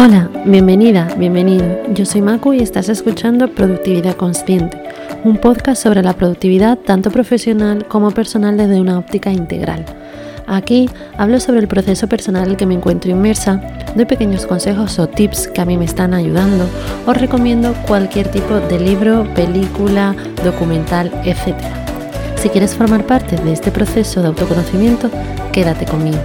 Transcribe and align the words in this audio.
Hola, 0.00 0.30
bienvenida, 0.44 1.08
bienvenido. 1.18 1.66
Yo 1.92 2.06
soy 2.06 2.22
Maku 2.22 2.52
y 2.52 2.60
estás 2.60 2.88
escuchando 2.88 3.48
Productividad 3.48 4.14
Consciente, 4.14 4.80
un 5.24 5.38
podcast 5.38 5.82
sobre 5.82 6.04
la 6.04 6.12
productividad 6.12 6.78
tanto 6.78 7.10
profesional 7.10 7.84
como 7.88 8.12
personal 8.12 8.56
desde 8.56 8.80
una 8.80 8.96
óptica 8.96 9.32
integral. 9.32 9.84
Aquí 10.46 10.88
hablo 11.16 11.40
sobre 11.40 11.58
el 11.58 11.66
proceso 11.66 12.06
personal 12.06 12.44
en 12.44 12.50
el 12.50 12.56
que 12.56 12.64
me 12.64 12.74
encuentro 12.74 13.10
inmersa, 13.10 13.60
doy 13.96 14.04
pequeños 14.04 14.46
consejos 14.46 15.00
o 15.00 15.08
tips 15.08 15.48
que 15.48 15.62
a 15.62 15.64
mí 15.64 15.76
me 15.76 15.86
están 15.86 16.14
ayudando, 16.14 16.68
os 17.04 17.16
recomiendo 17.16 17.74
cualquier 17.88 18.28
tipo 18.28 18.54
de 18.54 18.78
libro, 18.78 19.26
película, 19.34 20.14
documental, 20.44 21.10
etc. 21.24 21.56
Si 22.36 22.48
quieres 22.50 22.76
formar 22.76 23.04
parte 23.04 23.34
de 23.34 23.52
este 23.52 23.72
proceso 23.72 24.20
de 24.22 24.28
autoconocimiento, 24.28 25.10
quédate 25.52 25.86
conmigo. 25.86 26.18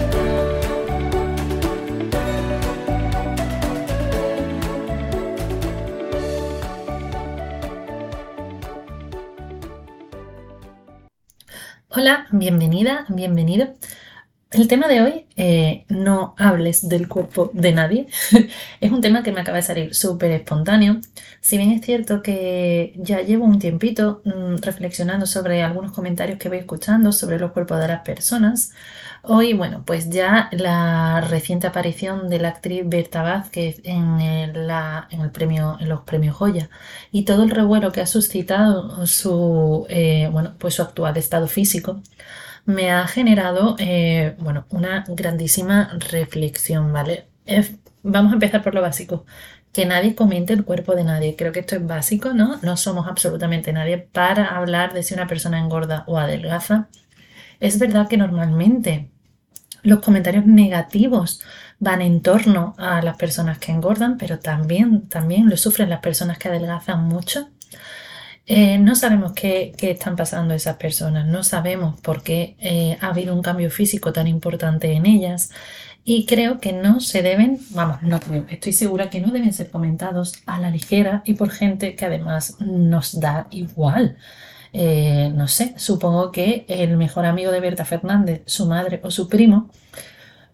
Bienvenida, 12.34 13.06
bienvenido. 13.10 13.76
El 14.54 14.68
tema 14.68 14.88
de 14.88 15.02
hoy, 15.02 15.26
eh, 15.36 15.84
no 15.90 16.36
hables 16.38 16.88
del 16.88 17.08
cuerpo 17.08 17.50
de 17.54 17.72
nadie, 17.72 18.06
es 18.82 18.92
un 18.92 19.02
tema 19.02 19.24
que 19.24 19.32
me 19.32 19.42
acaba 19.42 19.58
de 19.58 19.64
salir 19.64 19.96
súper 19.96 20.30
espontáneo. 20.30 21.02
Si 21.42 21.58
bien 21.58 21.72
es 21.72 21.84
cierto 21.84 22.22
que 22.22 22.94
ya 22.98 23.22
llevo 23.22 23.46
un 23.46 23.58
tiempito 23.58 24.22
mm, 24.26 24.58
reflexionando 24.62 25.26
sobre 25.26 25.64
algunos 25.64 25.92
comentarios 25.92 26.38
que 26.38 26.50
voy 26.50 26.60
escuchando 26.60 27.12
sobre 27.12 27.40
los 27.40 27.52
cuerpos 27.52 27.80
de 27.80 27.88
las 27.88 28.02
personas, 28.04 28.74
hoy, 29.24 29.54
bueno, 29.54 29.84
pues 29.88 30.12
ya 30.12 30.50
la 30.52 31.22
reciente 31.22 31.66
aparición 31.66 32.30
de 32.30 32.40
la 32.40 32.50
actriz 32.50 32.84
Berta 32.86 33.24
Vázquez 33.24 33.82
en, 33.84 34.22
el 34.22 35.32
premio, 35.32 35.78
en 35.80 35.90
los 35.90 36.02
premios 36.02 36.36
Joya 36.36 36.70
y 37.12 37.24
todo 37.26 37.42
el 37.42 37.50
revuelo 37.50 37.92
que 37.92 38.02
ha 38.02 38.06
suscitado 38.08 39.08
su, 39.08 39.88
eh, 39.90 40.30
bueno, 40.32 40.54
pues 40.60 40.76
su 40.76 40.84
actual 40.84 41.18
estado 41.18 41.48
físico 41.48 42.02
me 42.66 42.92
ha 42.92 43.08
generado 43.08 43.76
eh, 43.80 44.36
bueno, 44.40 44.66
una 44.70 45.04
grandísima 45.08 45.98
reflexión, 46.10 46.94
¿vale? 46.94 47.28
vamos 48.04 48.32
a 48.32 48.36
empezar 48.36 48.64
por 48.64 48.74
lo 48.76 48.82
básico. 48.82 49.26
Que 49.74 49.86
nadie 49.86 50.16
comente 50.16 50.54
el 50.54 50.66
cuerpo 50.66 50.96
de 50.96 51.04
nadie. 51.04 51.36
Creo 51.36 51.52
que 51.52 51.62
esto 51.62 51.76
es 51.76 51.86
básico, 51.86 52.34
¿no? 52.34 52.60
No 52.62 52.78
somos 52.78 53.08
absolutamente 53.08 53.74
nadie 53.74 53.98
para 53.98 54.56
hablar 54.56 54.94
de 54.94 55.04
si 55.04 55.14
una 55.16 55.28
persona 55.28 55.60
engorda 55.60 56.04
o 56.08 56.20
adelgaza. 56.20 56.90
Es 57.60 57.80
verdad 57.80 58.08
que 58.08 58.18
normalmente 58.18 59.10
los 59.84 60.00
comentarios 60.00 60.46
negativos 60.46 61.42
van 61.80 62.02
en 62.02 62.22
torno 62.22 62.76
a 62.78 63.02
las 63.02 63.18
personas 63.18 63.58
que 63.58 63.72
engordan, 63.72 64.18
pero 64.18 64.40
también, 64.40 65.10
también 65.10 65.50
lo 65.50 65.58
sufren 65.58 65.90
las 65.90 66.00
personas 66.00 66.38
que 66.38 66.50
adelgazan 66.50 67.04
mucho. 67.04 67.50
Eh, 68.46 68.78
no 68.78 68.96
sabemos 68.96 69.32
qué, 69.34 69.74
están 69.80 70.18
pasando 70.18 70.54
esas 70.54 70.76
personas, 70.76 71.26
no 71.26 71.44
sabemos 71.44 72.00
por 72.02 72.24
qué 72.24 72.58
eh, 72.60 72.98
ha 73.00 73.08
habido 73.08 73.34
un 73.34 73.42
cambio 73.42 73.72
físico 73.72 74.12
tan 74.12 74.28
importante 74.28 74.92
en 74.92 75.06
ellas 75.06 75.52
y 76.04 76.26
creo 76.26 76.60
que 76.60 76.74
no 76.74 77.00
se 77.00 77.22
deben, 77.22 77.60
vamos, 77.70 78.02
no 78.02 78.20
estoy 78.50 78.74
segura 78.74 79.10
que 79.10 79.22
no 79.22 79.32
deben 79.32 79.54
ser 79.54 79.70
comentados 79.72 80.34
a 80.46 80.60
la 80.60 80.70
ligera 80.70 81.22
y 81.26 81.36
por 81.36 81.52
gente 81.52 81.96
que 81.96 82.06
además 82.06 82.58
nos 82.60 83.20
da 83.20 83.48
igual. 83.52 84.18
Eh, 84.74 85.32
no 85.34 85.48
sé, 85.48 85.74
supongo 85.78 86.32
que 86.32 86.66
el 86.68 86.98
mejor 86.98 87.26
amigo 87.26 87.52
de 87.52 87.62
Berta 87.62 87.86
Fernández, 87.86 88.42
su 88.46 88.66
madre 88.66 89.00
o 89.04 89.12
su 89.12 89.30
primo, 89.30 89.70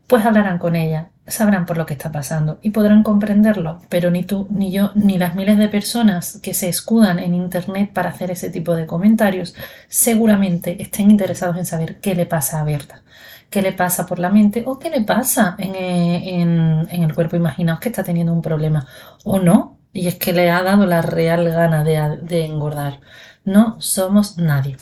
pues 0.09 0.25
hablarán 0.25 0.57
con 0.57 0.75
ella, 0.75 1.11
sabrán 1.27 1.67
por 1.67 1.77
lo 1.77 1.85
que 1.85 1.93
está 1.93 2.11
pasando 2.11 2.57
y 2.63 2.71
podrán 2.71 3.03
comprenderlo, 3.03 3.79
pero 3.89 4.09
ni 4.09 4.23
tú, 4.23 4.47
ni 4.49 4.71
yo, 4.71 4.91
ni 4.95 5.19
las 5.19 5.35
miles 5.35 5.59
de 5.59 5.69
personas 5.69 6.39
que 6.41 6.55
se 6.55 6.67
escudan 6.67 7.19
en 7.19 7.35
Internet 7.35 7.91
para 7.93 8.09
hacer 8.09 8.31
ese 8.31 8.49
tipo 8.49 8.75
de 8.75 8.87
comentarios 8.87 9.53
seguramente 9.87 10.81
estén 10.81 11.11
interesados 11.11 11.57
en 11.57 11.67
saber 11.67 11.99
qué 11.99 12.15
le 12.15 12.25
pasa 12.25 12.59
a 12.59 12.63
Berta, 12.63 13.03
qué 13.51 13.61
le 13.61 13.71
pasa 13.71 14.07
por 14.07 14.17
la 14.17 14.29
mente 14.31 14.63
o 14.65 14.79
qué 14.79 14.89
le 14.89 15.01
pasa 15.01 15.55
en, 15.59 15.75
eh, 15.75 17.03
el 17.03 17.13
cuerpo. 17.13 17.35
Imaginaos 17.35 17.79
que 17.79 17.89
está 17.89 18.03
teniendo 18.03 18.33
un 18.33 18.41
problema 18.41 18.87
o 19.23 19.37
no, 19.37 19.77
y 19.93 20.07
es 20.07 20.15
que 20.15 20.33
le 20.33 20.49
ha 20.49 20.63
dado 20.63 20.87
la 20.87 21.03
real 21.03 21.47
gana 21.49 21.83
de, 21.83 22.17
de 22.23 22.45
engordar. 22.45 22.99
No 23.45 23.79
somos 23.79 24.39
nadie. 24.39 24.77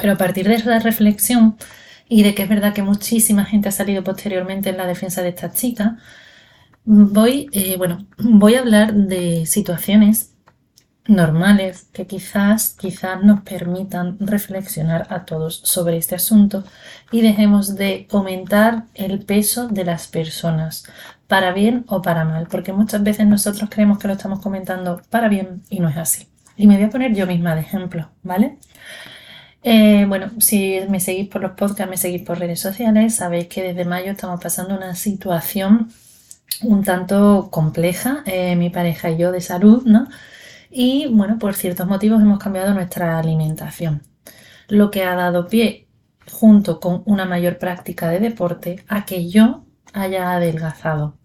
Pero 0.00 0.14
a 0.14 0.16
partir 0.16 0.48
de 0.48 0.54
esa 0.54 0.78
reflexión, 0.78 1.58
y 2.08 2.22
de 2.22 2.34
que 2.34 2.42
es 2.44 2.48
verdad 2.48 2.74
que 2.74 2.82
muchísima 2.82 3.44
gente 3.44 3.68
ha 3.68 3.72
salido 3.72 4.04
posteriormente 4.04 4.70
en 4.70 4.76
la 4.78 4.86
defensa 4.86 5.22
de 5.22 5.30
esta 5.30 5.52
chica, 5.52 5.98
voy, 6.84 7.48
eh, 7.52 7.76
bueno, 7.76 8.06
voy 8.18 8.54
a 8.54 8.60
hablar 8.60 8.94
de 8.94 9.46
situaciones 9.46 10.34
normales 11.06 11.88
que 11.92 12.06
quizás, 12.06 12.76
quizás 12.78 13.22
nos 13.22 13.40
permitan 13.40 14.18
reflexionar 14.20 15.06
a 15.10 15.24
todos 15.24 15.60
sobre 15.64 15.96
este 15.96 16.14
asunto 16.14 16.64
y 17.10 17.22
dejemos 17.22 17.76
de 17.76 18.06
comentar 18.10 18.84
el 18.94 19.24
peso 19.24 19.68
de 19.68 19.84
las 19.84 20.06
personas, 20.08 20.84
para 21.26 21.52
bien 21.52 21.84
o 21.88 22.02
para 22.02 22.24
mal, 22.24 22.48
porque 22.50 22.72
muchas 22.72 23.02
veces 23.02 23.26
nosotros 23.26 23.68
creemos 23.70 23.98
que 23.98 24.08
lo 24.08 24.14
estamos 24.14 24.40
comentando 24.40 25.02
para 25.10 25.28
bien 25.28 25.62
y 25.68 25.80
no 25.80 25.88
es 25.88 25.96
así. 25.96 26.28
Y 26.56 26.66
me 26.66 26.76
voy 26.76 26.84
a 26.84 26.90
poner 26.90 27.14
yo 27.14 27.26
misma 27.26 27.54
de 27.54 27.60
ejemplo, 27.60 28.10
¿vale? 28.22 28.58
Eh, 29.62 30.04
bueno, 30.08 30.30
si 30.40 30.80
me 30.88 31.00
seguís 31.00 31.28
por 31.28 31.42
los 31.42 31.52
podcasts, 31.52 31.90
me 31.90 31.96
seguís 31.96 32.22
por 32.22 32.38
redes 32.38 32.60
sociales, 32.60 33.16
sabéis 33.16 33.48
que 33.48 33.62
desde 33.62 33.84
mayo 33.84 34.12
estamos 34.12 34.40
pasando 34.40 34.76
una 34.76 34.94
situación 34.94 35.90
un 36.62 36.84
tanto 36.84 37.50
compleja, 37.52 38.22
eh, 38.26 38.56
mi 38.56 38.70
pareja 38.70 39.10
y 39.10 39.18
yo, 39.18 39.32
de 39.32 39.40
salud, 39.42 39.84
¿no? 39.86 40.08
Y 40.70 41.08
bueno, 41.08 41.38
por 41.38 41.54
ciertos 41.56 41.86
motivos 41.88 42.22
hemos 42.22 42.38
cambiado 42.40 42.74
nuestra 42.74 43.18
alimentación, 43.18 44.02
lo 44.68 44.90
que 44.92 45.04
ha 45.04 45.14
dado 45.16 45.48
pie, 45.48 45.88
junto 46.32 46.80
con 46.80 47.02
una 47.06 47.26
mayor 47.26 47.58
práctica 47.58 48.10
de 48.10 48.20
deporte, 48.20 48.84
a 48.88 49.06
que 49.06 49.28
yo 49.30 49.66
haya 49.94 50.32
adelgazado. 50.34 51.17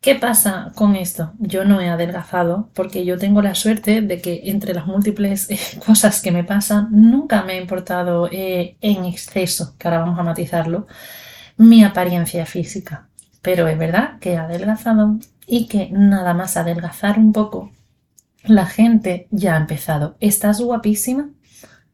¿Qué 0.00 0.14
pasa 0.14 0.72
con 0.74 0.96
esto? 0.96 1.34
Yo 1.38 1.64
no 1.66 1.80
he 1.80 1.90
adelgazado 1.90 2.70
porque 2.74 3.04
yo 3.04 3.18
tengo 3.18 3.42
la 3.42 3.54
suerte 3.54 4.00
de 4.00 4.22
que 4.22 4.42
entre 4.44 4.72
las 4.72 4.86
múltiples 4.86 5.50
eh, 5.50 5.58
cosas 5.86 6.22
que 6.22 6.32
me 6.32 6.42
pasan, 6.44 6.88
nunca 6.90 7.42
me 7.42 7.54
ha 7.54 7.60
importado 7.60 8.28
eh, 8.32 8.76
en 8.80 9.04
exceso, 9.04 9.74
que 9.78 9.88
ahora 9.88 10.00
vamos 10.00 10.18
a 10.18 10.22
matizarlo, 10.22 10.86
mi 11.58 11.84
apariencia 11.84 12.46
física. 12.46 13.08
Pero 13.42 13.68
es 13.68 13.78
verdad 13.78 14.18
que 14.20 14.32
he 14.32 14.36
adelgazado 14.38 15.18
y 15.46 15.66
que 15.68 15.90
nada 15.90 16.34
más 16.34 16.56
adelgazar 16.56 17.18
un 17.18 17.32
poco, 17.32 17.72
la 18.44 18.66
gente 18.66 19.28
ya 19.30 19.54
ha 19.54 19.58
empezado. 19.58 20.16
¿Estás 20.20 20.60
guapísima? 20.60 21.30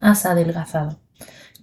Has 0.00 0.26
adelgazado 0.26 1.00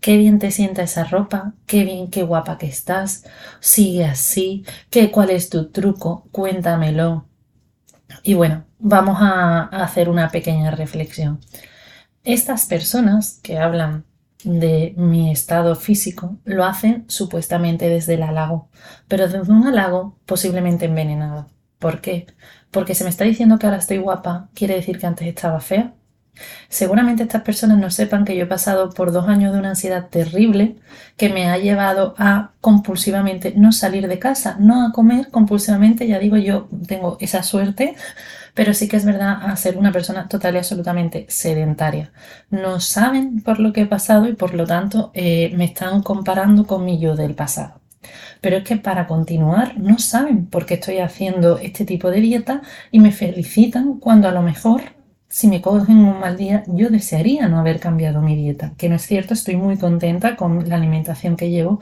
qué 0.04 0.18
bien 0.18 0.38
te 0.38 0.52
sienta 0.52 0.84
esa 0.84 1.06
ropa, 1.06 1.54
qué 1.66 1.86
bien, 1.86 2.10
qué 2.10 2.24
guapa 2.24 2.58
que 2.58 2.68
estás, 2.68 3.24
sigue 3.62 4.04
así, 4.06 4.66
qué, 4.90 5.12
cuál 5.12 5.30
es 5.30 5.50
tu 5.50 5.72
truco, 5.72 6.28
cuéntamelo. 6.34 7.26
Y 8.24 8.34
bueno, 8.34 8.66
vamos 8.80 9.20
a 9.22 9.64
hacer 9.64 10.10
una 10.10 10.30
pequeña 10.30 10.72
reflexión. 10.72 11.40
Estas 12.26 12.66
personas 12.66 13.40
que 13.44 13.60
hablan 13.60 14.06
de 14.44 14.94
mi 14.98 15.32
estado 15.32 15.76
físico 15.76 16.38
lo 16.44 16.66
hacen 16.66 17.06
supuestamente 17.08 17.88
desde 17.90 18.16
el 18.16 18.24
halago, 18.24 18.70
pero 19.08 19.30
desde 19.30 19.52
un 19.54 19.66
halago 19.66 20.20
posiblemente 20.26 20.86
envenenado. 20.86 21.48
¿Por 21.80 22.02
qué? 22.02 22.28
Porque 22.72 22.96
se 22.96 23.06
me 23.06 23.10
está 23.10 23.24
diciendo 23.24 23.58
que 23.58 23.68
ahora 23.68 23.80
estoy 23.80 24.00
guapa, 24.00 24.50
quiere 24.54 24.76
decir 24.76 25.00
que 25.00 25.08
antes 25.08 25.28
estaba 25.28 25.62
fea. 25.62 25.94
Seguramente 26.68 27.24
estas 27.24 27.44
personas 27.44 27.78
no 27.78 27.92
sepan 27.92 28.26
que 28.26 28.36
yo 28.36 28.44
he 28.44 28.48
pasado 28.48 28.90
por 28.90 29.12
dos 29.12 29.28
años 29.28 29.54
de 29.54 29.60
una 29.60 29.70
ansiedad 29.70 30.08
terrible 30.10 30.78
que 31.18 31.30
me 31.30 31.50
ha 31.50 31.58
llevado 31.58 32.16
a 32.18 32.52
compulsivamente 32.62 33.54
no 33.56 33.72
salir 33.72 34.08
de 34.08 34.20
casa, 34.20 34.58
no 34.60 34.86
a 34.86 34.92
comer 34.92 35.30
compulsivamente, 35.30 36.08
ya 36.08 36.18
digo, 36.20 36.38
yo 36.38 36.68
tengo 36.88 37.18
esa 37.20 37.44
suerte, 37.44 37.96
pero 38.54 38.74
sí 38.74 38.88
que 38.88 38.98
es 38.98 39.06
verdad 39.06 39.38
a 39.44 39.56
ser 39.56 39.78
una 39.78 39.92
persona 39.92 40.28
total 40.28 40.56
y 40.56 40.58
absolutamente 40.58 41.26
sedentaria. 41.30 42.12
No 42.50 42.80
saben 42.80 43.42
por 43.42 43.60
lo 43.60 43.74
que 43.74 43.82
he 43.82 43.86
pasado 43.86 44.28
y 44.28 44.34
por 44.34 44.54
lo 44.56 44.66
tanto 44.66 45.12
eh, 45.14 45.54
me 45.56 45.66
están 45.66 46.02
comparando 46.02 46.66
con 46.66 46.86
mi 46.86 47.00
yo 47.00 47.16
del 47.16 47.36
pasado. 47.36 47.82
Pero 48.42 48.58
es 48.58 48.64
que 48.64 48.78
para 48.78 49.08
continuar 49.08 49.78
no 49.78 49.98
saben 50.00 50.48
por 50.48 50.66
qué 50.66 50.76
estoy 50.76 50.98
haciendo 51.00 51.58
este 51.60 51.86
tipo 51.86 52.12
de 52.12 52.22
dieta 52.22 52.62
y 52.92 53.00
me 53.00 53.12
felicitan 53.12 54.00
cuando 54.00 54.28
a 54.28 54.32
lo 54.32 54.42
mejor 54.42 54.82
si 55.34 55.48
me 55.48 55.62
cogen 55.62 55.98
un 55.98 56.20
mal 56.20 56.38
día, 56.38 56.64
yo 56.68 56.90
desearía 56.90 57.48
no 57.48 57.58
haber 57.60 57.80
cambiado 57.80 58.22
mi 58.22 58.36
dieta, 58.36 58.74
que 58.78 58.88
no 58.88 58.98
es 58.98 59.02
cierto, 59.02 59.34
estoy 59.34 59.56
muy 59.56 59.78
contenta 59.78 60.36
con 60.36 60.70
la 60.70 60.76
alimentación 60.76 61.38
que 61.38 61.50
llevo 61.50 61.80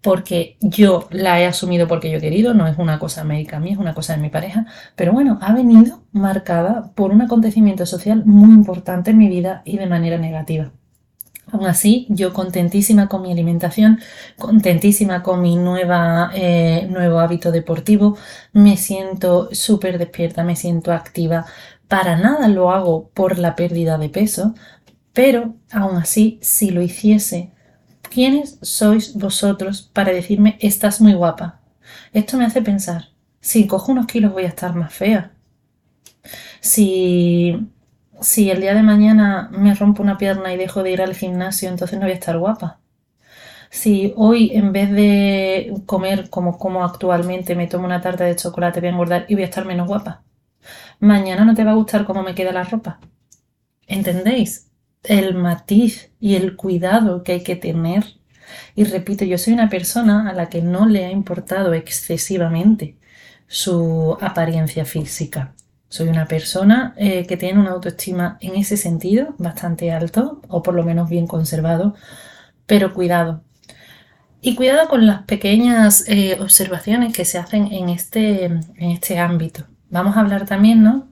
porque 0.00 0.56
yo 0.62 1.06
la 1.10 1.38
he 1.40 1.46
asumido 1.46 1.86
porque 1.86 2.10
yo 2.10 2.16
he 2.16 2.22
querido, 2.22 2.54
no 2.54 2.66
es 2.66 2.78
una 2.78 2.98
cosa 2.98 3.22
médica 3.22 3.60
mía, 3.60 3.74
es 3.74 3.78
una 3.78 3.92
cosa 3.94 4.14
de 4.16 4.22
mi 4.22 4.30
pareja, 4.30 4.64
pero 4.96 5.12
bueno, 5.12 5.38
ha 5.42 5.52
venido 5.52 6.04
marcada 6.12 6.92
por 6.94 7.10
un 7.10 7.20
acontecimiento 7.20 7.84
social 7.84 8.24
muy 8.24 8.54
importante 8.54 9.10
en 9.10 9.18
mi 9.18 9.28
vida 9.28 9.60
y 9.66 9.76
de 9.76 9.86
manera 9.86 10.16
negativa. 10.16 10.72
Aún 11.52 11.66
así, 11.66 12.06
yo 12.08 12.32
contentísima 12.32 13.08
con 13.08 13.22
mi 13.22 13.32
alimentación, 13.32 13.98
contentísima 14.38 15.22
con 15.22 15.42
mi 15.42 15.56
nueva, 15.56 16.30
eh, 16.34 16.86
nuevo 16.90 17.18
hábito 17.18 17.50
deportivo, 17.50 18.16
me 18.52 18.76
siento 18.76 19.48
súper 19.52 19.98
despierta, 19.98 20.44
me 20.44 20.56
siento 20.56 20.92
activa. 20.92 21.46
Para 21.90 22.16
nada 22.16 22.48
lo 22.48 22.70
hago 22.70 23.10
por 23.10 23.38
la 23.38 23.56
pérdida 23.56 23.98
de 23.98 24.08
peso, 24.08 24.54
pero 25.12 25.56
aún 25.72 25.96
así, 25.96 26.38
si 26.40 26.70
lo 26.70 26.82
hiciese, 26.82 27.52
¿quiénes 28.10 28.58
sois 28.62 29.14
vosotros 29.14 29.90
para 29.92 30.12
decirme 30.12 30.56
estás 30.60 31.00
muy 31.00 31.14
guapa? 31.14 31.60
Esto 32.12 32.36
me 32.38 32.46
hace 32.46 32.62
pensar, 32.62 33.10
si 33.40 33.66
cojo 33.66 33.92
unos 33.92 34.06
kilos 34.06 34.32
voy 34.32 34.44
a 34.44 34.48
estar 34.48 34.74
más 34.76 34.94
fea. 34.94 35.32
Si 36.60 37.68
si 38.20 38.50
el 38.50 38.60
día 38.60 38.74
de 38.74 38.82
mañana 38.82 39.48
me 39.52 39.74
rompo 39.74 40.02
una 40.02 40.18
pierna 40.18 40.52
y 40.52 40.58
dejo 40.58 40.82
de 40.82 40.92
ir 40.92 41.02
al 41.02 41.14
gimnasio, 41.14 41.68
entonces 41.70 41.98
no 41.98 42.04
voy 42.06 42.12
a 42.12 42.14
estar 42.14 42.38
guapa. 42.38 42.80
Si 43.70 44.12
hoy 44.16 44.52
en 44.54 44.72
vez 44.72 44.90
de 44.92 45.74
comer 45.86 46.30
como 46.30 46.58
como 46.58 46.84
actualmente 46.84 47.54
me 47.56 47.66
tomo 47.68 47.86
una 47.86 48.00
tarta 48.00 48.24
de 48.24 48.36
chocolate 48.36 48.80
voy 48.80 48.88
a 48.88 48.92
engordar 48.92 49.26
y 49.28 49.34
voy 49.34 49.44
a 49.44 49.46
estar 49.46 49.64
menos 49.64 49.88
guapa. 49.88 50.24
Mañana 51.00 51.46
no 51.46 51.54
te 51.54 51.64
va 51.64 51.70
a 51.72 51.74
gustar 51.74 52.04
cómo 52.04 52.22
me 52.22 52.34
queda 52.34 52.52
la 52.52 52.62
ropa. 52.62 53.00
¿Entendéis? 53.86 54.70
El 55.02 55.34
matiz 55.34 56.10
y 56.20 56.34
el 56.36 56.56
cuidado 56.56 57.22
que 57.22 57.32
hay 57.32 57.42
que 57.42 57.56
tener. 57.56 58.04
Y 58.74 58.84
repito, 58.84 59.24
yo 59.24 59.38
soy 59.38 59.54
una 59.54 59.70
persona 59.70 60.28
a 60.28 60.34
la 60.34 60.50
que 60.50 60.60
no 60.60 60.86
le 60.86 61.06
ha 61.06 61.10
importado 61.10 61.72
excesivamente 61.72 62.98
su 63.46 64.16
apariencia 64.20 64.84
física. 64.84 65.54
Soy 65.88 66.08
una 66.08 66.26
persona 66.26 66.94
eh, 66.98 67.26
que 67.26 67.38
tiene 67.38 67.58
una 67.60 67.70
autoestima 67.70 68.36
en 68.40 68.56
ese 68.56 68.76
sentido 68.76 69.34
bastante 69.38 69.92
alto, 69.92 70.42
o 70.48 70.62
por 70.62 70.74
lo 70.74 70.84
menos 70.84 71.08
bien 71.08 71.26
conservado, 71.26 71.94
pero 72.66 72.92
cuidado. 72.92 73.42
Y 74.42 74.54
cuidado 74.54 74.88
con 74.88 75.06
las 75.06 75.22
pequeñas 75.22 76.04
eh, 76.08 76.36
observaciones 76.40 77.14
que 77.14 77.24
se 77.24 77.38
hacen 77.38 77.72
en 77.72 77.88
este, 77.88 78.44
en 78.44 78.90
este 78.90 79.18
ámbito. 79.18 79.69
Vamos 79.90 80.16
a 80.16 80.20
hablar 80.20 80.46
también, 80.46 80.82
¿no? 80.82 81.08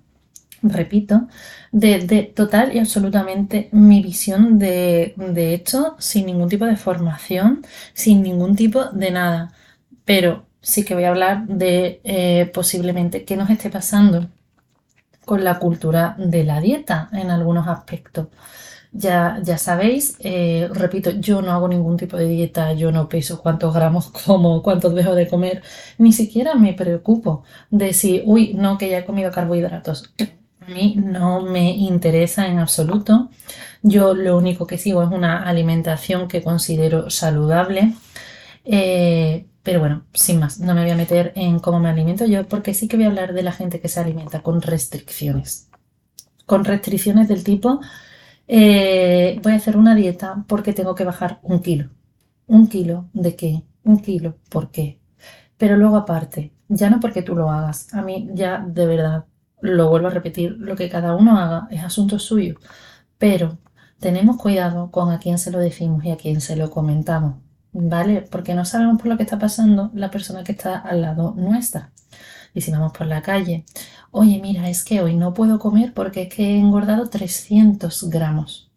Repito, 0.63 1.29
de, 1.73 2.33
total 2.35 2.75
y 2.75 2.79
absolutamente 2.81 3.69
mi 3.73 4.03
visión 4.03 4.59
de, 4.59 5.15
de 5.17 5.55
esto, 5.55 5.97
sin 5.99 6.27
ningún 6.27 6.49
tipo 6.49 6.65
de 6.67 6.77
formación, 6.77 7.65
sin 7.95 8.23
ningún 8.23 8.57
tipo 8.57 8.87
de 8.87 9.11
nada. 9.13 9.53
Pero 10.05 10.47
sí 10.61 10.85
que 10.85 10.95
voy 10.95 11.05
a 11.05 11.11
hablar 11.11 11.47
de 11.47 12.01
eh, 12.05 12.51
posiblemente 12.53 13.25
qué 13.25 13.37
nos 13.37 13.51
esté 13.51 13.71
pasando 13.71 14.29
con 15.25 15.45
la 15.45 15.59
cultura 15.59 16.17
de 16.19 16.45
la 16.45 16.61
dieta 16.61 17.09
en 17.13 17.31
algunos 17.31 17.69
aspectos. 17.69 18.29
Ya, 18.93 19.39
ya 19.43 19.59
sabéis, 19.59 20.17
eh, 20.21 20.69
repito, 20.73 21.11
yo 21.11 21.43
no 21.43 21.53
hago 21.53 21.69
ningún 21.69 21.99
tipo 21.99 22.17
de 22.17 22.27
dieta, 22.27 22.73
yo 22.73 22.91
no 22.91 23.09
peso 23.09 23.41
cuántos 23.43 23.75
gramos 23.75 24.09
como, 24.27 24.63
cuántos 24.63 24.95
dejo 24.95 25.15
de 25.15 25.29
comer, 25.29 25.63
ni 25.99 26.13
siquiera 26.13 26.55
me 26.55 26.73
preocupo 26.73 27.45
de 27.71 27.93
si, 27.93 28.23
uy, 28.25 28.55
no, 28.55 28.79
que 28.79 28.89
ya 28.89 28.99
he 28.99 29.05
comido 29.05 29.31
carbohidratos. 29.31 30.13
A 30.61 30.71
mí 30.71 30.97
no 30.97 31.41
me 31.43 31.71
interesa 31.71 32.47
en 32.49 32.59
absoluto. 32.59 33.31
Yo 33.83 34.15
lo 34.15 34.37
único 34.37 34.67
que 34.67 34.79
sigo 34.79 35.03
es 35.03 35.11
una 35.11 35.45
alimentación 35.45 36.29
que 36.29 36.43
considero 36.43 37.11
saludable. 37.11 37.95
Eh, 38.65 39.47
pero 39.63 39.81
bueno, 39.81 40.07
sin 40.15 40.41
más, 40.41 40.61
no 40.61 40.75
me 40.75 40.83
voy 40.83 40.91
a 40.91 40.97
meter 40.97 41.33
en 41.37 41.59
cómo 41.59 41.81
me 41.81 41.89
alimento 41.91 42.27
yo, 42.27 42.47
porque 42.49 42.75
sí 42.75 42.89
que 42.89 42.97
voy 42.97 43.07
a 43.07 43.09
hablar 43.09 43.35
de 43.35 43.43
la 43.43 43.53
gente 43.53 43.81
que 43.81 43.89
se 43.89 44.01
alimenta 44.01 44.43
con 44.43 44.63
restricciones. 44.63 45.69
Con 46.47 46.65
restricciones 46.65 47.29
del 47.29 47.45
tipo, 47.45 47.81
eh, 48.49 49.41
voy 49.43 49.53
a 49.53 49.57
hacer 49.57 49.77
una 49.77 49.95
dieta 49.95 50.45
porque 50.49 50.73
tengo 50.73 50.95
que 50.95 51.05
bajar 51.05 51.41
un 51.43 51.61
kilo. 51.61 51.91
¿Un 52.47 52.69
kilo 52.69 53.09
de 53.13 53.37
qué? 53.37 53.65
Un 53.85 54.01
kilo, 54.01 54.39
¿por 54.51 54.71
qué? 54.71 55.01
Pero 55.59 55.77
luego 55.77 55.97
aparte, 55.97 56.53
ya 56.69 56.91
no 56.91 57.01
porque 57.01 57.23
tú 57.23 57.35
lo 57.37 57.51
hagas, 57.51 57.93
a 57.95 58.03
mí 58.03 58.29
ya 58.35 58.59
de 58.67 58.87
verdad, 58.87 59.27
lo 59.61 59.89
vuelvo 59.91 60.09
a 60.09 60.11
repetir, 60.11 60.53
lo 60.59 60.77
que 60.77 60.89
cada 60.89 61.15
uno 61.17 61.39
haga 61.39 61.69
es 61.71 61.85
asunto 61.85 62.19
suyo, 62.19 62.57
pero 63.19 63.59
tenemos 64.01 64.37
cuidado 64.39 64.91
con 64.91 65.11
a 65.13 65.19
quién 65.19 65.39
se 65.39 65.51
lo 65.51 65.59
decimos 65.59 66.05
y 66.05 66.11
a 66.11 66.17
quién 66.17 66.41
se 66.41 66.57
lo 66.57 66.71
comentamos. 66.71 67.37
¿vale? 67.73 68.23
Porque 68.23 68.55
no 68.55 68.65
sabemos 68.65 68.99
por 68.99 69.09
lo 69.09 69.17
que 69.17 69.23
está 69.25 69.39
pasando 69.39 69.91
la 69.95 70.11
persona 70.11 70.45
que 70.45 70.53
está 70.53 70.79
al 70.79 71.03
lado 71.03 71.35
nuestra. 71.37 71.93
Y 72.55 72.61
si 72.63 72.71
vamos 72.73 72.93
por 72.93 73.07
la 73.07 73.23
calle, 73.23 73.65
oye, 74.11 74.41
mira, 74.43 74.69
es 74.69 74.85
que 74.85 75.01
hoy 75.01 75.15
no 75.17 75.35
puedo 75.35 75.59
comer 75.59 75.95
porque 75.95 76.23
es 76.23 76.35
que 76.35 76.55
he 76.55 76.59
engordado 76.59 77.09
300 77.09 78.11
gramos. 78.11 78.69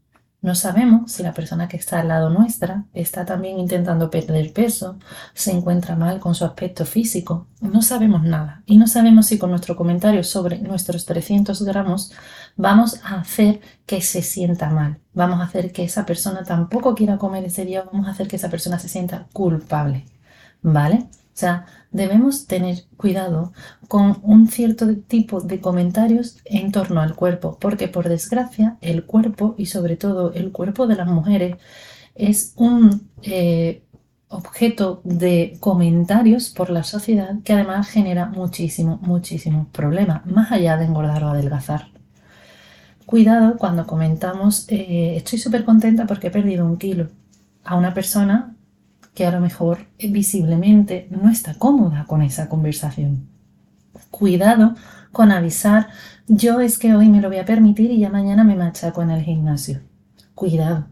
No 0.41 0.55
sabemos 0.55 1.11
si 1.11 1.21
la 1.21 1.35
persona 1.35 1.67
que 1.67 1.77
está 1.77 1.99
al 1.99 2.07
lado 2.07 2.31
nuestra 2.31 2.85
está 2.93 3.25
también 3.25 3.59
intentando 3.59 4.09
perder 4.09 4.53
peso, 4.53 4.97
se 5.35 5.51
encuentra 5.51 5.95
mal 5.95 6.19
con 6.19 6.33
su 6.33 6.45
aspecto 6.45 6.83
físico. 6.83 7.47
No 7.59 7.83
sabemos 7.83 8.23
nada. 8.23 8.63
Y 8.65 8.77
no 8.77 8.87
sabemos 8.87 9.27
si 9.27 9.37
con 9.37 9.51
nuestro 9.51 9.75
comentario 9.75 10.23
sobre 10.23 10.57
nuestros 10.59 11.05
300 11.05 11.61
gramos 11.63 12.11
vamos 12.55 13.01
a 13.03 13.19
hacer 13.19 13.61
que 13.85 14.01
se 14.01 14.23
sienta 14.23 14.71
mal. 14.71 14.99
Vamos 15.13 15.39
a 15.41 15.43
hacer 15.43 15.71
que 15.71 15.83
esa 15.83 16.07
persona 16.07 16.43
tampoco 16.43 16.95
quiera 16.95 17.19
comer 17.19 17.45
ese 17.45 17.63
día. 17.63 17.83
Vamos 17.83 18.07
a 18.07 18.11
hacer 18.11 18.27
que 18.27 18.37
esa 18.37 18.49
persona 18.49 18.79
se 18.79 18.89
sienta 18.89 19.27
culpable. 19.33 20.05
¿Vale? 20.63 21.07
Debemos 21.91 22.47
tener 22.47 22.85
cuidado 22.97 23.51
con 23.87 24.19
un 24.23 24.47
cierto 24.47 24.95
tipo 24.95 25.41
de 25.41 25.59
comentarios 25.59 26.37
en 26.45 26.71
torno 26.71 27.01
al 27.01 27.15
cuerpo, 27.15 27.57
porque 27.59 27.87
por 27.89 28.07
desgracia 28.07 28.77
el 28.81 29.05
cuerpo 29.05 29.55
y 29.57 29.65
sobre 29.65 29.97
todo 29.97 30.33
el 30.33 30.51
cuerpo 30.51 30.87
de 30.87 30.95
las 30.95 31.07
mujeres 31.07 31.57
es 32.15 32.53
un 32.55 33.09
eh, 33.23 33.83
objeto 34.29 35.01
de 35.03 35.57
comentarios 35.59 36.49
por 36.49 36.69
la 36.69 36.83
sociedad 36.83 37.35
que 37.43 37.53
además 37.53 37.89
genera 37.89 38.27
muchísimo, 38.27 38.99
muchísimos 39.01 39.67
problemas, 39.67 40.25
más 40.25 40.51
allá 40.51 40.77
de 40.77 40.85
engordar 40.85 41.23
o 41.25 41.29
adelgazar. 41.29 41.89
Cuidado 43.05 43.57
cuando 43.57 43.85
comentamos, 43.85 44.65
eh, 44.69 45.15
estoy 45.17 45.39
súper 45.39 45.65
contenta 45.65 46.07
porque 46.07 46.27
he 46.27 46.31
perdido 46.31 46.65
un 46.65 46.77
kilo 46.77 47.09
a 47.65 47.75
una 47.75 47.93
persona 47.93 48.50
que 49.13 49.25
a 49.25 49.31
lo 49.31 49.39
mejor 49.39 49.87
visiblemente 49.97 51.07
no 51.09 51.29
está 51.29 51.55
cómoda 51.55 52.05
con 52.05 52.21
esa 52.21 52.47
conversación. 52.49 53.27
Cuidado 54.09 54.75
con 55.11 55.31
avisar, 55.31 55.89
yo 56.27 56.61
es 56.61 56.77
que 56.77 56.95
hoy 56.95 57.09
me 57.09 57.21
lo 57.21 57.27
voy 57.27 57.39
a 57.39 57.45
permitir 57.45 57.91
y 57.91 57.99
ya 57.99 58.09
mañana 58.09 58.43
me 58.43 58.55
machaco 58.55 59.01
en 59.01 59.11
el 59.11 59.23
gimnasio. 59.23 59.81
Cuidado. 60.35 60.87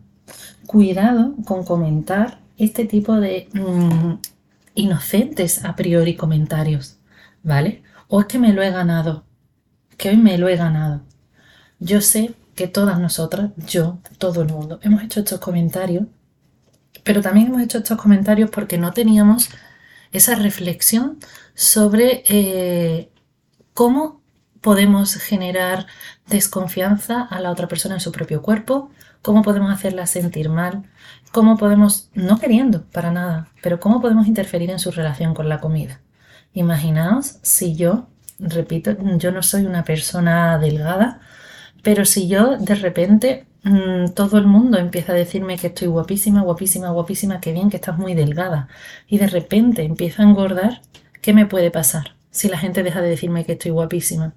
Cuidado 0.68 1.34
con 1.46 1.64
comentar 1.64 2.40
este 2.58 2.86
tipo 2.86 3.16
de 3.16 3.48
mm, 3.54 4.16
inocentes 4.76 5.64
a 5.64 5.76
priori 5.76 6.16
comentarios, 6.16 6.98
¿vale? 7.44 7.84
O 8.08 8.22
es 8.22 8.28
que 8.28 8.40
me 8.40 8.54
lo 8.54 8.62
he 8.62 8.72
ganado, 8.72 9.24
que 9.98 10.10
hoy 10.10 10.18
me 10.18 10.38
lo 10.38 10.50
he 10.50 10.58
ganado. 10.58 11.02
Yo 11.80 12.02
sé 12.02 12.34
que 12.56 12.68
todas 12.68 13.00
nosotras, 13.00 13.52
yo, 13.66 14.00
todo 14.18 14.42
el 14.42 14.50
mundo, 14.50 14.80
hemos 14.84 15.02
hecho 15.02 15.22
estos 15.22 15.40
comentarios 15.40 16.04
pero 17.04 17.22
también 17.22 17.48
hemos 17.48 17.62
hecho 17.62 17.80
estos 17.80 17.98
comentarios 17.98 18.50
porque 18.50 18.78
no 18.78 18.94
teníamos 18.94 19.50
esa 20.12 20.36
reflexión 20.36 21.20
sobre 21.54 22.24
eh, 22.28 23.10
cómo 23.74 24.22
podemos 24.62 25.16
generar 25.16 25.88
desconfianza 26.28 27.22
a 27.22 27.40
la 27.40 27.52
otra 27.52 27.68
persona 27.68 27.96
en 27.96 28.02
su 28.02 28.12
propio 28.12 28.42
cuerpo, 28.42 28.92
cómo 29.22 29.42
podemos 29.42 29.72
hacerla 29.72 30.06
sentir 30.06 30.50
mal, 30.50 30.84
cómo 31.32 31.58
podemos, 31.58 32.10
no 32.14 32.40
queriendo 32.40 32.84
para 32.86 33.12
nada, 33.12 33.50
pero 33.62 33.80
cómo 33.80 34.02
podemos 34.02 34.28
interferir 34.28 34.70
en 34.70 34.80
su 34.80 34.92
relación 34.92 35.34
con 35.34 35.50
la 35.50 35.60
comida. 35.60 36.02
Imaginaos 36.54 37.38
si 37.42 37.76
yo, 37.76 38.08
repito, 38.40 38.96
yo 39.18 39.32
no 39.32 39.44
soy 39.44 39.66
una 39.66 39.84
persona 39.84 40.58
delgada, 40.58 41.22
pero 41.84 42.06
si 42.06 42.28
yo 42.28 42.58
de 42.58 42.76
repente 42.76 43.46
Mm, 43.64 44.14
todo 44.16 44.38
el 44.38 44.48
mundo 44.48 44.78
empieza 44.78 45.12
a 45.12 45.16
decirme 45.16 45.58
que 45.58 45.68
estoy 45.68 45.88
guapísima, 45.90 46.42
guapísima, 46.42 46.92
guapísima, 46.92 47.42
que 47.42 47.52
bien, 47.52 47.70
que 47.70 47.78
estás 47.78 47.98
muy 47.98 48.14
delgada. 48.14 48.70
Y 49.08 49.18
de 49.18 49.28
repente 49.28 49.84
empiezo 49.84 50.22
a 50.22 50.26
engordar, 50.26 50.82
¿qué 51.22 51.34
me 51.34 51.46
puede 51.46 51.72
pasar 51.72 52.16
si 52.32 52.48
la 52.48 52.58
gente 52.58 52.84
deja 52.84 53.02
de 53.02 53.10
decirme 53.10 53.46
que 53.46 53.54
estoy 53.54 53.72
guapísima? 53.72 54.34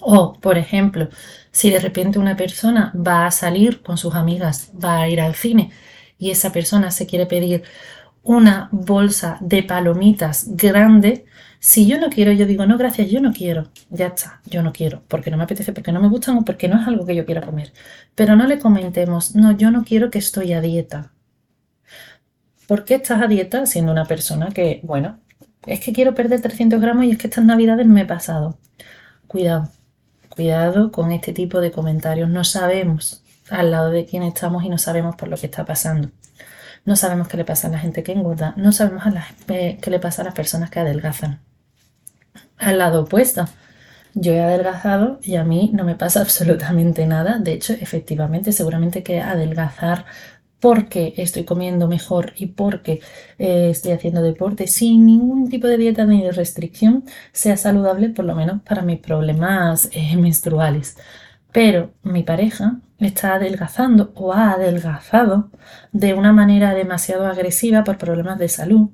O, 0.00 0.34
por 0.40 0.58
ejemplo, 0.58 1.08
si 1.50 1.70
de 1.70 1.80
repente 1.80 2.18
una 2.18 2.36
persona 2.36 2.92
va 2.96 3.26
a 3.26 3.30
salir 3.30 3.82
con 3.82 3.98
sus 3.98 4.14
amigas, 4.14 4.72
va 4.82 5.00
a 5.00 5.08
ir 5.08 5.20
al 5.20 5.34
cine 5.34 5.70
y 6.18 6.30
esa 6.30 6.52
persona 6.52 6.90
se 6.90 7.06
quiere 7.06 7.26
pedir 7.26 7.64
una 8.22 8.68
bolsa 8.72 9.38
de 9.40 9.62
palomitas 9.62 10.46
grande, 10.56 11.26
si 11.60 11.86
yo 11.86 12.00
no 12.00 12.08
quiero, 12.08 12.32
yo 12.32 12.46
digo, 12.46 12.66
no, 12.66 12.78
gracias, 12.78 13.10
yo 13.10 13.20
no 13.20 13.32
quiero. 13.32 13.68
Ya 13.90 14.08
está, 14.08 14.40
yo 14.46 14.62
no 14.62 14.72
quiero, 14.72 15.02
porque 15.08 15.30
no 15.30 15.36
me 15.36 15.44
apetece, 15.44 15.72
porque 15.72 15.92
no 15.92 16.00
me 16.00 16.08
gustan 16.08 16.38
o 16.38 16.44
porque 16.44 16.68
no 16.68 16.80
es 16.80 16.88
algo 16.88 17.04
que 17.06 17.14
yo 17.14 17.26
quiera 17.26 17.42
comer. 17.42 17.72
Pero 18.14 18.34
no 18.34 18.46
le 18.46 18.58
comentemos, 18.58 19.36
no, 19.36 19.52
yo 19.52 19.70
no 19.70 19.84
quiero 19.84 20.10
que 20.10 20.18
estoy 20.18 20.54
a 20.54 20.60
dieta. 20.62 21.12
¿Por 22.66 22.84
qué 22.84 22.94
estás 22.94 23.20
a 23.22 23.26
dieta 23.26 23.66
siendo 23.66 23.92
una 23.92 24.06
persona 24.06 24.48
que, 24.50 24.80
bueno, 24.84 25.20
es 25.66 25.80
que 25.80 25.92
quiero 25.92 26.14
perder 26.14 26.40
300 26.40 26.80
gramos 26.80 27.04
y 27.04 27.10
es 27.10 27.18
que 27.18 27.26
estas 27.26 27.44
navidades 27.44 27.86
me 27.86 28.02
he 28.02 28.06
pasado? 28.06 28.58
Cuidado, 29.26 29.70
cuidado 30.30 30.92
con 30.92 31.12
este 31.12 31.32
tipo 31.32 31.60
de 31.60 31.72
comentarios. 31.72 32.30
No 32.30 32.44
sabemos 32.44 33.22
al 33.50 33.70
lado 33.70 33.90
de 33.90 34.06
quien 34.06 34.22
estamos 34.22 34.64
y 34.64 34.68
no 34.70 34.78
sabemos 34.78 35.16
por 35.16 35.28
lo 35.28 35.36
que 35.36 35.46
está 35.46 35.64
pasando. 35.66 36.10
No 36.84 36.96
sabemos 36.96 37.28
qué 37.28 37.36
le 37.36 37.44
pasa 37.44 37.68
a 37.68 37.70
la 37.70 37.78
gente 37.78 38.02
que 38.02 38.12
engorda, 38.12 38.54
no 38.56 38.72
sabemos 38.72 39.06
a 39.06 39.12
qué 39.46 39.90
le 39.90 40.00
pasa 40.00 40.22
a 40.22 40.24
las 40.26 40.34
personas 40.34 40.70
que 40.70 40.80
adelgazan. 40.80 41.49
Al 42.60 42.78
lado 42.78 43.02
opuesto, 43.02 43.46
yo 44.14 44.32
he 44.32 44.40
adelgazado 44.40 45.18
y 45.22 45.36
a 45.36 45.44
mí 45.44 45.70
no 45.74 45.84
me 45.84 45.96
pasa 45.96 46.20
absolutamente 46.22 47.06
nada. 47.06 47.38
De 47.38 47.52
hecho, 47.52 47.72
efectivamente, 47.74 48.52
seguramente 48.52 49.02
que 49.02 49.20
adelgazar 49.20 50.06
porque 50.60 51.14
estoy 51.16 51.44
comiendo 51.44 51.88
mejor 51.88 52.34
y 52.36 52.48
porque 52.48 53.00
eh, 53.38 53.70
estoy 53.70 53.92
haciendo 53.92 54.22
deporte 54.22 54.66
sin 54.66 55.06
ningún 55.06 55.48
tipo 55.48 55.66
de 55.66 55.78
dieta 55.78 56.04
ni 56.04 56.22
de 56.22 56.32
restricción 56.32 57.04
sea 57.32 57.56
saludable, 57.56 58.10
por 58.10 58.26
lo 58.26 58.34
menos 58.34 58.60
para 58.62 58.82
mis 58.82 59.00
problemas 59.00 59.88
eh, 59.92 60.16
menstruales. 60.18 60.96
Pero 61.52 61.92
mi 62.02 62.22
pareja 62.22 62.80
está 62.98 63.34
adelgazando 63.36 64.12
o 64.14 64.32
ha 64.32 64.52
adelgazado 64.52 65.50
de 65.92 66.14
una 66.14 66.32
manera 66.32 66.74
demasiado 66.74 67.26
agresiva 67.26 67.84
por 67.84 67.98
problemas 67.98 68.38
de 68.38 68.48
salud. 68.48 68.90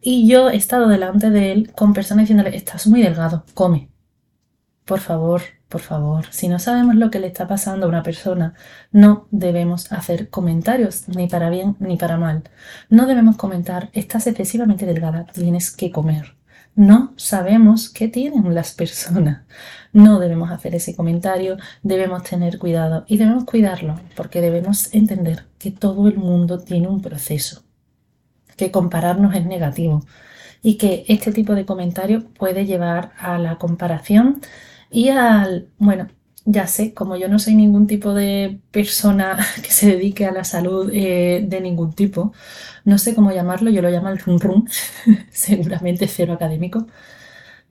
Y 0.00 0.28
yo 0.28 0.50
he 0.50 0.56
estado 0.56 0.88
delante 0.88 1.30
de 1.30 1.52
él 1.52 1.72
con 1.72 1.92
personas 1.92 2.24
diciéndole, 2.24 2.56
estás 2.56 2.86
muy 2.86 3.02
delgado, 3.02 3.44
come. 3.54 3.90
Por 4.84 5.00
favor, 5.00 5.42
por 5.68 5.82
favor, 5.82 6.26
si 6.30 6.48
no 6.48 6.58
sabemos 6.58 6.94
lo 6.94 7.10
que 7.10 7.18
le 7.18 7.26
está 7.26 7.46
pasando 7.46 7.86
a 7.86 7.88
una 7.90 8.02
persona, 8.02 8.54
no 8.90 9.26
debemos 9.30 9.92
hacer 9.92 10.30
comentarios, 10.30 11.08
ni 11.08 11.26
para 11.28 11.50
bien 11.50 11.76
ni 11.78 11.96
para 11.98 12.16
mal. 12.16 12.44
No 12.88 13.06
debemos 13.06 13.36
comentar, 13.36 13.90
estás 13.92 14.26
excesivamente 14.26 14.86
delgada, 14.86 15.26
tienes 15.26 15.70
que 15.70 15.90
comer. 15.90 16.36
No 16.74 17.12
sabemos 17.16 17.90
qué 17.90 18.08
tienen 18.08 18.54
las 18.54 18.72
personas. 18.72 19.42
No 19.92 20.20
debemos 20.20 20.50
hacer 20.50 20.74
ese 20.74 20.94
comentario, 20.96 21.56
debemos 21.82 22.22
tener 22.22 22.58
cuidado 22.58 23.04
y 23.08 23.18
debemos 23.18 23.44
cuidarlo 23.44 24.00
porque 24.16 24.40
debemos 24.40 24.94
entender 24.94 25.44
que 25.58 25.70
todo 25.70 26.08
el 26.08 26.16
mundo 26.16 26.60
tiene 26.60 26.88
un 26.88 27.02
proceso, 27.02 27.64
que 28.58 28.70
compararnos 28.70 29.34
es 29.34 29.46
negativo 29.46 30.04
y 30.62 30.76
que 30.78 31.04
este 31.08 31.32
tipo 31.32 31.54
de 31.54 31.66
comentario 31.66 32.28
puede 32.34 32.66
llevar 32.66 33.12
a 33.18 33.38
la 33.38 33.58
comparación 33.58 34.40
y 34.90 35.10
al, 35.10 35.68
bueno, 35.78 36.08
ya 36.44 36.66
sé, 36.66 36.94
como 36.94 37.16
yo 37.16 37.28
no 37.28 37.38
soy 37.38 37.54
ningún 37.54 37.86
tipo 37.86 38.14
de 38.14 38.60
persona 38.70 39.38
que 39.62 39.70
se 39.70 39.88
dedique 39.88 40.26
a 40.26 40.32
la 40.32 40.44
salud 40.44 40.90
eh, 40.92 41.44
de 41.46 41.60
ningún 41.60 41.92
tipo, 41.94 42.32
no 42.84 42.98
sé 42.98 43.14
cómo 43.14 43.32
llamarlo, 43.32 43.70
yo 43.70 43.82
lo 43.82 43.90
llamo 43.90 44.08
el 44.08 44.18
rum 44.18 44.38
rum, 44.38 44.66
seguramente 45.30 46.08
cero 46.08 46.34
académico, 46.34 46.86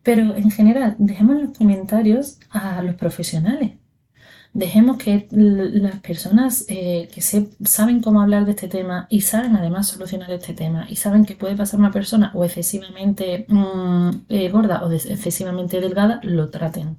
pero 0.03 0.35
en 0.35 0.51
general, 0.51 0.95
dejemos 0.99 1.41
los 1.41 1.57
comentarios 1.57 2.39
a 2.49 2.81
los 2.81 2.95
profesionales. 2.95 3.73
Dejemos 4.57 4.97
que 4.97 5.27
las 5.29 5.99
personas 5.99 6.65
eh, 6.67 7.09
que 7.13 7.21
se, 7.21 7.47
saben 7.63 8.01
cómo 8.01 8.21
hablar 8.23 8.43
de 8.45 8.53
este 8.53 8.67
tema 8.67 9.05
y 9.07 9.21
saben 9.21 9.55
además 9.55 9.87
solucionar 9.87 10.31
este 10.31 10.55
tema 10.55 10.87
y 10.89 10.95
saben 10.95 11.25
que 11.25 11.35
puede 11.35 11.55
pasar 11.55 11.79
una 11.79 11.91
persona 11.91 12.31
o 12.33 12.43
excesivamente 12.43 13.45
mm, 13.49 14.09
eh, 14.29 14.49
gorda 14.49 14.83
o 14.83 14.91
excesivamente 14.91 15.79
delgada, 15.79 16.19
lo 16.23 16.49
traten. 16.49 16.97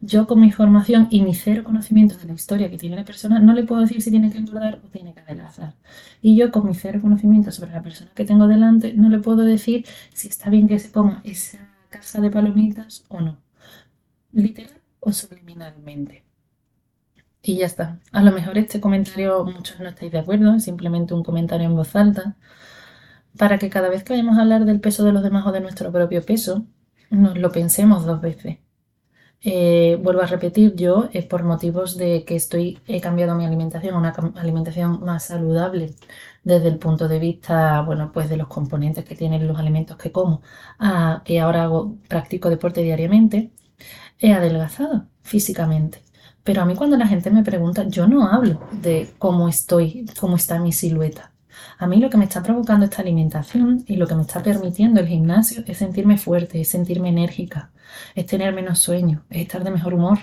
Yo 0.00 0.26
con 0.26 0.40
mi 0.40 0.50
formación 0.50 1.06
y 1.12 1.22
mi 1.22 1.32
cero 1.32 1.62
conocimiento 1.62 2.16
de 2.18 2.24
la 2.24 2.32
historia 2.32 2.68
que 2.68 2.76
tiene 2.76 2.96
la 2.96 3.04
persona, 3.04 3.38
no 3.38 3.52
le 3.52 3.62
puedo 3.62 3.82
decir 3.82 4.02
si 4.02 4.10
tiene 4.10 4.32
que 4.32 4.38
engordar 4.38 4.80
o 4.84 4.88
tiene 4.88 5.14
que 5.14 5.20
adelgazar. 5.20 5.74
Y 6.22 6.36
yo 6.36 6.50
con 6.50 6.66
mi 6.66 6.74
cero 6.74 6.98
conocimiento 7.00 7.52
sobre 7.52 7.70
la 7.70 7.82
persona 7.82 8.10
que 8.16 8.24
tengo 8.24 8.48
delante, 8.48 8.94
no 8.94 9.10
le 9.10 9.20
puedo 9.20 9.44
decir 9.44 9.86
si 10.12 10.26
está 10.26 10.50
bien 10.50 10.66
que 10.66 10.80
se 10.80 10.88
ponga 10.88 11.20
esa 11.22 11.58
casa 11.88 12.20
de 12.20 12.30
palomitas 12.30 13.04
o 13.08 13.20
no. 13.20 13.38
Literal 14.32 14.80
o 14.98 15.12
subliminalmente. 15.12 16.29
Y 17.42 17.56
ya 17.58 17.66
está. 17.66 18.00
A 18.12 18.22
lo 18.22 18.32
mejor 18.32 18.58
este 18.58 18.80
comentario 18.80 19.44
muchos 19.44 19.80
no 19.80 19.88
estáis 19.88 20.12
de 20.12 20.18
acuerdo, 20.18 20.54
es 20.54 20.64
simplemente 20.64 21.14
un 21.14 21.24
comentario 21.24 21.66
en 21.66 21.74
voz 21.76 21.96
alta, 21.96 22.36
para 23.38 23.58
que 23.58 23.70
cada 23.70 23.88
vez 23.88 24.04
que 24.04 24.12
vayamos 24.14 24.38
a 24.38 24.42
hablar 24.42 24.64
del 24.64 24.80
peso 24.80 25.04
de 25.04 25.12
los 25.12 25.22
demás 25.22 25.46
o 25.46 25.52
de 25.52 25.60
nuestro 25.60 25.92
propio 25.92 26.24
peso, 26.24 26.66
nos 27.10 27.38
lo 27.38 27.52
pensemos 27.52 28.04
dos 28.06 28.20
veces. 28.20 28.58
Eh, 29.42 29.98
vuelvo 30.02 30.20
a 30.22 30.26
repetir, 30.26 30.74
yo 30.76 31.08
es 31.12 31.24
por 31.24 31.44
motivos 31.44 31.96
de 31.96 32.24
que 32.26 32.36
estoy, 32.36 32.80
he 32.86 33.00
cambiado 33.00 33.34
mi 33.34 33.46
alimentación 33.46 33.94
a 33.94 33.98
una 33.98 34.10
alimentación 34.36 35.00
más 35.02 35.24
saludable 35.24 35.94
desde 36.44 36.68
el 36.68 36.78
punto 36.78 37.08
de 37.08 37.18
vista, 37.18 37.80
bueno, 37.82 38.12
pues 38.12 38.28
de 38.28 38.36
los 38.36 38.48
componentes 38.48 39.04
que 39.04 39.16
tienen 39.16 39.46
los 39.46 39.58
alimentos 39.58 39.96
que 39.96 40.12
como, 40.12 40.42
a 40.78 41.22
que 41.24 41.40
ahora 41.40 41.64
hago, 41.64 41.96
practico 42.08 42.50
deporte 42.50 42.82
diariamente, 42.82 43.52
he 44.18 44.32
adelgazado 44.34 45.08
físicamente. 45.22 46.02
Pero 46.44 46.62
a 46.62 46.64
mí 46.64 46.74
cuando 46.74 46.96
la 46.96 47.06
gente 47.06 47.30
me 47.30 47.42
pregunta, 47.42 47.84
yo 47.88 48.06
no 48.06 48.28
hablo 48.28 48.60
de 48.72 49.12
cómo 49.18 49.48
estoy, 49.48 50.06
cómo 50.18 50.36
está 50.36 50.58
mi 50.58 50.72
silueta. 50.72 51.32
A 51.78 51.86
mí 51.86 51.98
lo 51.98 52.10
que 52.10 52.16
me 52.16 52.24
está 52.24 52.42
provocando 52.42 52.84
esta 52.84 53.02
alimentación 53.02 53.84
y 53.86 53.96
lo 53.96 54.06
que 54.06 54.14
me 54.14 54.22
está 54.22 54.42
permitiendo 54.42 55.00
el 55.00 55.06
gimnasio 55.06 55.62
es 55.66 55.78
sentirme 55.78 56.18
fuerte, 56.18 56.60
es 56.60 56.68
sentirme 56.68 57.10
enérgica, 57.10 57.72
es 58.14 58.26
tener 58.26 58.54
menos 58.54 58.78
sueño, 58.78 59.24
es 59.28 59.42
estar 59.42 59.64
de 59.64 59.70
mejor 59.70 59.94
humor. 59.94 60.18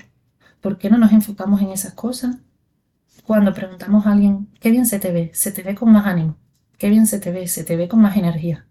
¿Por 0.62 0.78
qué 0.78 0.90
no 0.90 0.98
nos 0.98 1.12
enfocamos 1.12 1.62
en 1.62 1.70
esas 1.70 1.94
cosas? 1.94 2.38
Cuando 3.24 3.54
preguntamos 3.54 4.06
a 4.06 4.14
alguien, 4.14 4.50
qué 4.60 4.72
bien 4.72 4.86
se 4.86 5.00
te 5.00 5.12
ve, 5.12 5.32
se 5.34 5.52
te 5.52 5.62
ve 5.62 5.76
con 5.76 5.92
más 5.92 6.06
ánimo, 6.06 6.38
qué 6.78 6.90
bien 6.90 7.06
se 7.08 7.20
te 7.20 7.32
ve, 7.32 7.48
se 7.48 7.64
te 7.64 7.76
ve 7.76 7.88
con 7.88 8.02
más 8.02 8.18
energía. 8.18 8.68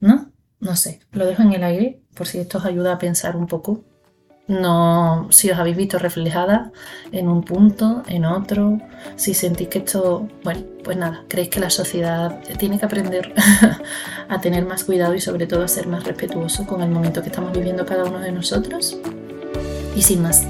¿No? 0.00 0.30
No 0.60 0.76
sé, 0.76 1.00
lo 1.12 1.26
dejo 1.26 1.42
en 1.42 1.52
el 1.52 1.64
aire 1.64 2.02
por 2.14 2.26
si 2.26 2.38
esto 2.38 2.58
os 2.58 2.64
ayuda 2.64 2.94
a 2.94 2.98
pensar 2.98 3.36
un 3.36 3.46
poco 3.46 3.84
no, 4.48 5.28
si 5.30 5.50
os 5.50 5.58
habéis 5.58 5.76
visto 5.76 5.98
reflejada 5.98 6.72
en 7.12 7.28
un 7.28 7.44
punto, 7.44 8.02
en 8.08 8.24
otro, 8.24 8.80
si 9.14 9.34
sentís 9.34 9.68
que 9.68 9.78
esto, 9.78 10.26
bueno, 10.42 10.62
pues 10.82 10.96
nada, 10.96 11.22
creéis 11.28 11.50
que 11.50 11.60
la 11.60 11.68
sociedad 11.68 12.40
tiene 12.58 12.78
que 12.78 12.86
aprender 12.86 13.34
a 14.28 14.40
tener 14.40 14.64
más 14.64 14.84
cuidado 14.84 15.14
y 15.14 15.20
sobre 15.20 15.46
todo 15.46 15.64
a 15.64 15.68
ser 15.68 15.86
más 15.86 16.04
respetuoso 16.04 16.66
con 16.66 16.82
el 16.82 16.88
momento 16.88 17.20
que 17.20 17.28
estamos 17.28 17.52
viviendo 17.52 17.84
cada 17.84 18.04
uno 18.04 18.20
de 18.20 18.32
nosotros. 18.32 18.96
Y 19.94 20.00
sin 20.00 20.22
más, 20.22 20.46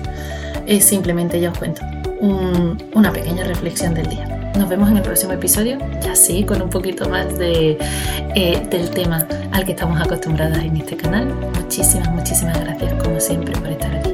es 0.67 0.85
simplemente 0.85 1.41
ya 1.41 1.51
os 1.51 1.59
cuento 1.59 1.83
una 2.21 3.13
pequeña 3.13 3.45
reflexión 3.45 3.95
del 3.95 4.09
día. 4.09 4.38
Nos 4.57 4.69
vemos 4.69 4.91
en 4.91 4.97
el 4.97 5.03
próximo 5.03 5.33
episodio, 5.33 5.79
ya 6.03 6.15
sí, 6.17 6.45
con 6.45 6.63
un 6.63 6.71
poquito 6.71 7.09
más 7.09 7.39
de, 7.39 7.79
eh, 8.35 8.67
del 8.71 8.91
tema 8.91 9.27
al 9.53 9.65
que 9.65 9.73
estamos 9.73 10.01
acostumbradas 10.01 10.59
en 10.65 10.77
este 10.77 10.97
canal. 10.97 11.27
Muchísimas, 11.61 12.11
muchísimas 12.11 12.59
gracias 12.61 13.03
como 13.03 13.21
siempre 13.21 13.53
por 13.53 13.69
estar 13.69 13.95
aquí. 13.95 14.08